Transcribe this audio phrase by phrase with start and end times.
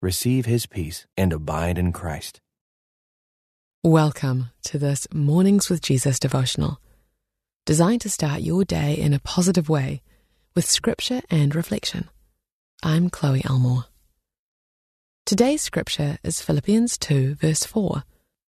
[0.00, 2.40] receive his peace and abide in Christ.
[3.82, 6.80] Welcome to this Mornings with Jesus devotional,
[7.66, 10.02] designed to start your day in a positive way
[10.54, 12.08] with scripture and reflection.
[12.82, 13.86] I'm Chloë Elmore.
[15.26, 18.04] Today's scripture is Philippians 2, verse 4,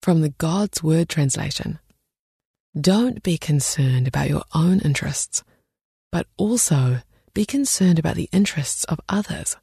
[0.01, 1.79] from the God's Word translation.
[2.79, 5.43] Don't be concerned about your own interests,
[6.11, 6.99] but also
[7.33, 9.55] be concerned about the interests of others.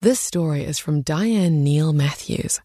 [0.00, 2.60] This story is from Diane Neal Matthews.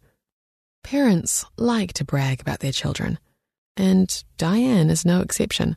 [0.83, 3.17] Parents like to brag about their children,
[3.75, 5.75] and Diane is no exception.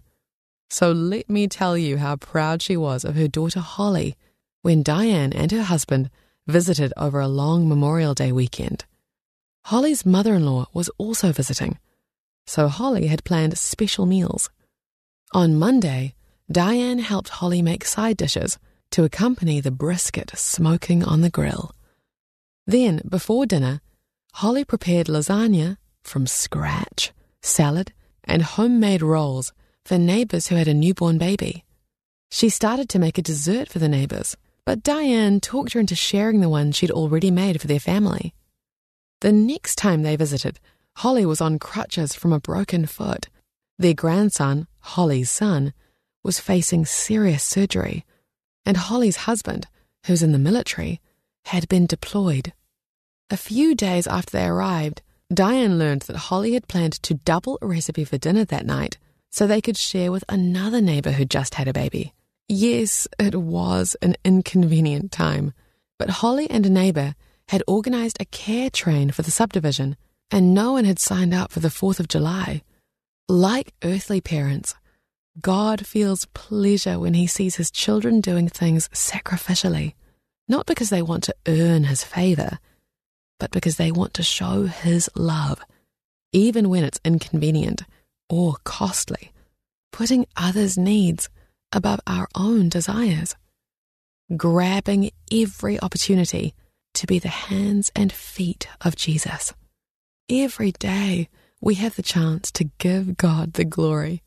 [0.68, 4.18] So let me tell you how proud she was of her daughter Holly
[4.60, 6.10] when Diane and her husband
[6.46, 8.84] visited over a long Memorial Day weekend.
[9.64, 11.78] Holly's mother in law was also visiting,
[12.46, 14.50] so Holly had planned special meals.
[15.32, 16.16] On Monday,
[16.52, 18.58] Diane helped Holly make side dishes
[18.96, 21.74] to accompany the brisket smoking on the grill.
[22.66, 23.82] Then, before dinner,
[24.32, 27.92] Holly prepared lasagna from scratch, salad,
[28.24, 29.52] and homemade rolls
[29.84, 31.62] for neighbors who had a newborn baby.
[32.30, 36.40] She started to make a dessert for the neighbors, but Diane talked her into sharing
[36.40, 38.32] the one she'd already made for their family.
[39.20, 40.58] The next time they visited,
[40.94, 43.28] Holly was on crutches from a broken foot.
[43.78, 45.74] Their grandson, Holly's son,
[46.22, 48.06] was facing serious surgery
[48.66, 49.68] and Holly's husband,
[50.06, 51.00] who's in the military,
[51.46, 52.52] had been deployed.
[53.30, 57.66] A few days after they arrived, Diane learned that Holly had planned to double a
[57.66, 58.98] recipe for dinner that night
[59.30, 62.12] so they could share with another neighbor who just had a baby.
[62.48, 65.52] Yes, it was an inconvenient time,
[65.98, 67.14] but Holly and a neighbor
[67.48, 69.96] had organized a care train for the subdivision,
[70.30, 72.62] and no one had signed up for the 4th of July.
[73.28, 74.74] Like earthly parents,
[75.40, 79.94] God feels pleasure when he sees his children doing things sacrificially,
[80.48, 82.58] not because they want to earn his favor,
[83.38, 85.60] but because they want to show his love,
[86.32, 87.82] even when it's inconvenient
[88.30, 89.32] or costly,
[89.92, 91.28] putting others' needs
[91.70, 93.36] above our own desires,
[94.36, 96.54] grabbing every opportunity
[96.94, 99.52] to be the hands and feet of Jesus.
[100.30, 101.28] Every day
[101.60, 104.22] we have the chance to give God the glory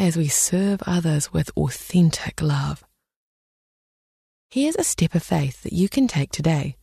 [0.00, 2.82] as we serve others with authentic love.
[4.50, 6.76] Here's a step of faith that you can take today.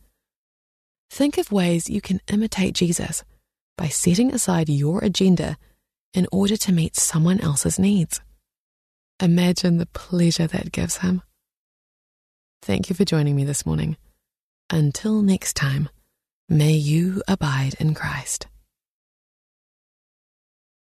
[1.10, 3.24] Think of ways you can imitate Jesus
[3.76, 5.58] by setting aside your agenda
[6.14, 8.20] in order to meet someone else's needs.
[9.20, 11.22] Imagine the pleasure that gives him.
[12.62, 13.96] Thank you for joining me this morning.
[14.70, 15.88] Until next time,
[16.48, 18.46] may you abide in Christ.